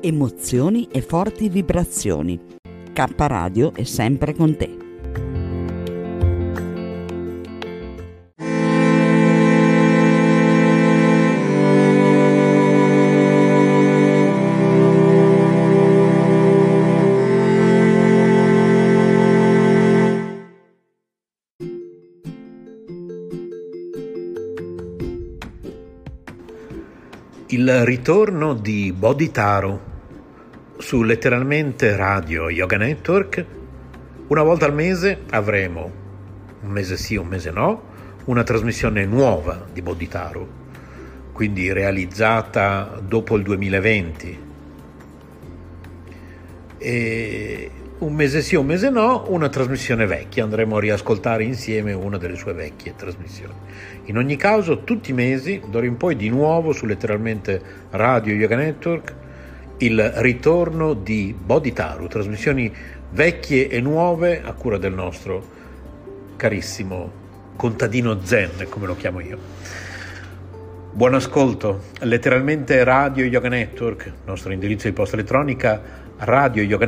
[0.03, 2.37] emozioni e forti vibrazioni.
[2.91, 4.77] K Radio è sempre con te.
[27.47, 29.92] Il ritorno di Bodhitaro
[30.83, 33.45] su letteralmente Radio Yoga Network.
[34.27, 35.89] Una volta al mese avremo,
[36.61, 37.83] un mese sì, un mese no,
[38.25, 40.45] una trasmissione nuova di Bodhitaru,
[41.31, 44.39] quindi realizzata dopo il 2020.
[46.79, 52.17] E un mese sì, un mese no, una trasmissione vecchia, andremo a riascoltare insieme una
[52.17, 53.53] delle sue vecchie trasmissioni.
[54.03, 57.61] In ogni caso, tutti i mesi, d'ora in poi di nuovo su letteralmente
[57.91, 59.21] Radio Yoga Network,
[59.77, 62.73] il ritorno di Bodhitaru, trasmissioni
[63.11, 65.45] vecchie e nuove a cura del nostro
[66.35, 67.11] carissimo
[67.55, 69.37] contadino Zen, come lo chiamo io.
[70.91, 76.85] Buon ascolto, letteralmente Radio Yoga Network, nostro indirizzo di posta elettronica radio yoga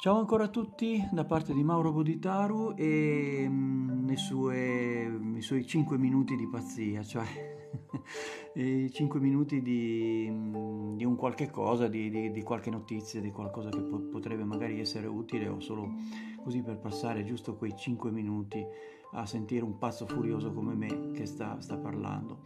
[0.00, 5.98] Ciao ancora a tutti da parte di Mauro Boditaru e mm, i, sue, suoi 5
[5.98, 7.26] minuti di pazzia, cioè
[8.56, 13.30] i 5 minuti di, mm, di, un qualche cosa, di, di, di, qualche notizia, di
[13.30, 15.90] qualcosa che po- potrebbe magari essere utile o solo
[16.42, 18.64] così per passare giusto quei 5 minuti
[19.12, 22.38] a sentire un pazzo furioso come me che sta, sta parlando.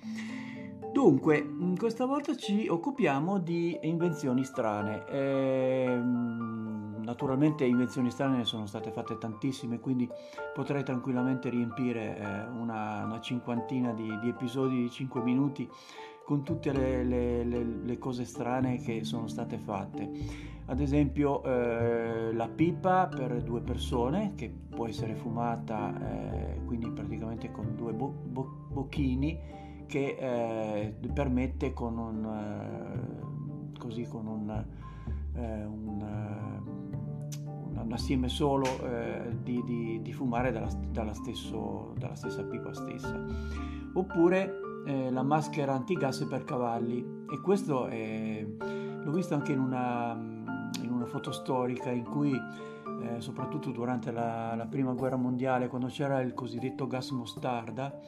[0.92, 5.06] Dunque, mm, questa volta ci occupiamo di invenzioni strane.
[5.08, 10.08] Ehm, naturalmente invenzioni strane ne sono state fatte tantissime, quindi
[10.52, 15.68] potrei tranquillamente riempire eh, una, una, cinquantina di, di, episodi di 5 minuti
[16.24, 20.10] con tutte le, le, le, le, cose strane che sono state fatte.
[20.66, 27.50] Ad esempio eh, la pipa per due persone che può essere fumata eh, quindi praticamente
[27.50, 32.24] con due bo- bo- bocchini che eh, permette con un,
[33.72, 34.64] eh, così con un,
[35.34, 36.52] eh, un
[37.84, 43.22] un assieme solo eh, di, di, di, fumare dalla, dalla, stesso, dalla, stessa pipa stessa.
[43.92, 48.46] Oppure eh, la maschera antigas per cavalli e questo è,
[49.02, 54.54] l'ho visto anche in una, in una foto storica in cui eh, soprattutto durante la,
[54.54, 57.98] la, prima guerra mondiale quando c'era il cosiddetto gas mostarda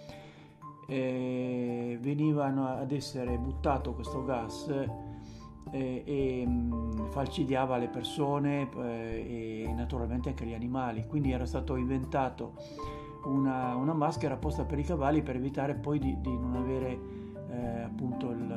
[0.87, 4.69] eh, venivano ad essere buttato questo gas
[5.71, 11.07] eh, e mm, falcidiava le persone eh, e naturalmente anche gli animali.
[11.07, 12.55] Quindi era stato inventato
[13.25, 16.99] una, una, maschera apposta per i cavalli per evitare poi di, di non avere
[17.51, 18.51] eh, appunto il,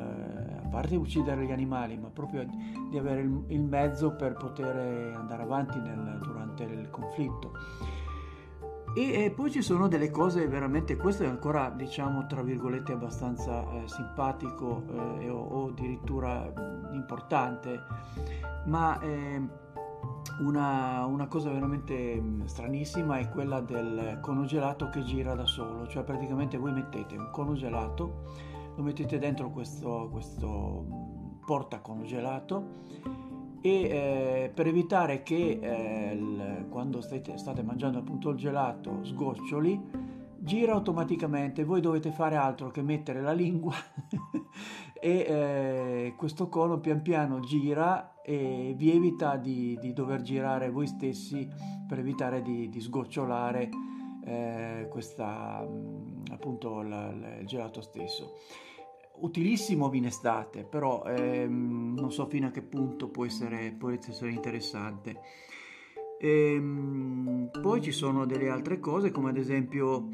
[0.62, 2.46] a parte uccidere gli animali, ma proprio
[2.88, 4.76] di avere il, il mezzo per poter
[5.16, 7.52] andare avanti nel, durante il conflitto.
[8.92, 13.62] E, e, poi ci sono delle cose veramente, questo è ancora diciamo tra virgolette abbastanza
[13.70, 14.82] eh, simpatico
[15.20, 16.52] eh, o, o, addirittura
[16.90, 17.84] importante,
[18.66, 19.40] ma eh,
[20.40, 26.02] una, una, cosa veramente stranissima è quella del cono gelato che gira da solo, cioè
[26.02, 28.24] praticamente voi mettete un cono gelato,
[28.74, 30.84] lo mettete dentro questo, questo
[31.46, 33.28] porta congelato
[33.60, 39.80] e eh, per evitare che eh, il, quando state, state, mangiando appunto il gelato sgoccioli
[40.38, 41.64] gira automaticamente.
[41.64, 43.74] Voi dovete fare altro che mettere la lingua.
[45.02, 50.86] E eh, questo cono pian piano gira e vi evita di, di dover girare voi
[50.86, 51.48] stessi
[51.88, 53.70] per evitare di, di sgocciolare
[54.26, 55.66] eh, questa
[56.30, 58.34] appunto la, la, il gelato stesso
[59.20, 64.30] utilissimo in estate, però ehm, non so fino a che punto può essere, può essere
[64.30, 65.20] interessante.
[66.18, 70.08] Ehm, poi ci sono delle altre cose, come ad esempio,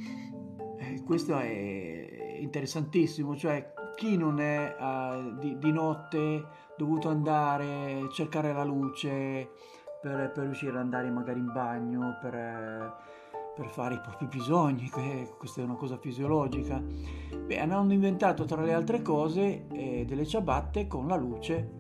[0.79, 8.09] eh, questo è interessantissimo, cioè chi non è uh, di, di, notte dovuto andare a
[8.11, 9.51] cercare la luce
[10.01, 12.35] per, per riuscire ad andare magari in bagno, per...
[12.35, 13.15] Eh,
[13.57, 16.79] per fare i propri bisogni, questa è una cosa fisiologica.
[17.47, 21.71] Beh, hanno inventato tra le altre cose eh, delle ciabatte con la luce,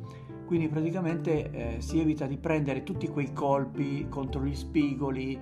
[0.46, 5.38] quindi praticamente eh, si evita di prendere tutti quei colpi contro gli spigoli,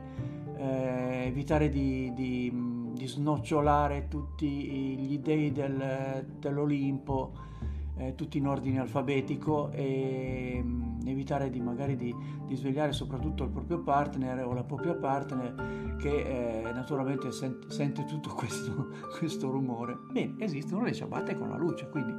[0.57, 2.53] eh, evitare di, di,
[2.93, 7.53] di, snocciolare tutti gli dei del, dell'Olimpo
[7.97, 10.63] eh, tutti in ordine alfabetico e
[11.09, 12.15] evitare di magari di,
[12.45, 18.05] di, svegliare soprattutto il proprio partner o la propria partner che eh, naturalmente sent, sente
[18.05, 19.97] tutto questo, questo, rumore.
[20.11, 22.12] Bene, esistono le ciabatte con la luce, quindi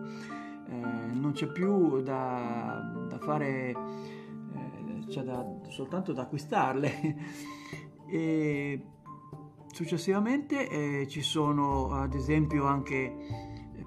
[0.67, 7.15] eh, non c'è più da, da fare, eh, c'è da, soltanto da acquistarle.
[8.07, 8.85] e,
[9.75, 13.13] Successivamente eh, ci sono ad esempio anche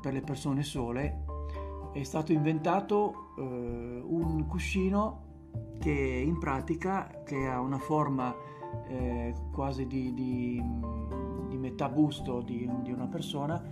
[0.02, 1.24] per le persone sole
[1.92, 5.26] è stato inventato eh, un cuscino
[5.78, 8.34] che in pratica che ha una forma
[8.88, 10.62] eh, quasi di, di,
[11.48, 13.62] di, metà busto di, di una persona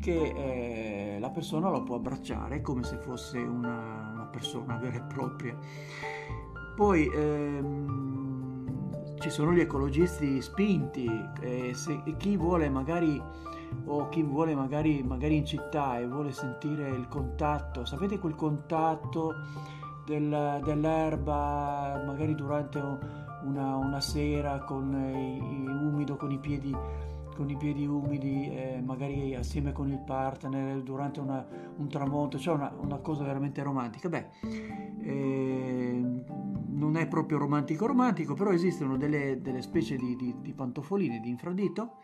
[0.00, 5.02] che eh, la persona lo può abbracciare come se fosse una, una persona vera e
[5.02, 5.56] propria.
[6.76, 8.46] Poi ehm,
[9.18, 11.08] ci sono gli ecologisti spinti,
[11.40, 13.20] e se, e chi vuole magari
[13.84, 19.34] o chi vuole magari, magari in città e vuole sentire il contatto, sapete quel contatto
[20.04, 22.78] del, dell'erba magari durante
[23.42, 26.74] una, una sera con i, i, umido, con i piedi
[27.36, 31.46] con i piedi umidi, eh, magari assieme con il partner durante una,
[31.76, 34.08] un tramonto, cioè una, una, cosa veramente romantica.
[34.08, 34.26] Beh,
[35.02, 36.02] eh,
[36.68, 41.28] non è proprio romantico romantico, però esistono delle, delle specie di, di, di pantofoline di
[41.28, 41.98] infradito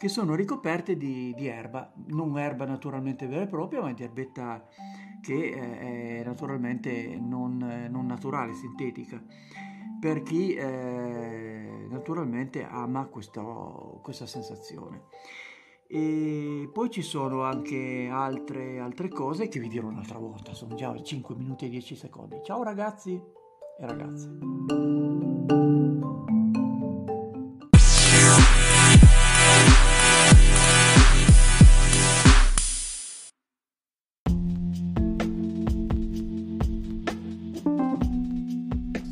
[0.00, 4.66] che sono ricoperte di, di, erba, non erba naturalmente vera e propria, ma di erbetta
[5.20, 7.58] che è naturalmente non,
[7.90, 9.22] non naturale, sintetica,
[10.00, 15.02] per chi eh, naturalmente ama questo, questa sensazione.
[15.86, 20.98] E poi ci sono anche altre, altre cose che vi dirò un'altra volta, sono già
[20.98, 22.40] 5 minuti e 10 secondi.
[22.42, 23.20] Ciao ragazzi
[23.78, 24.30] e ragazze.